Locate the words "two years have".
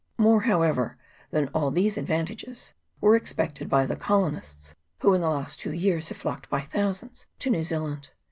5.59-6.17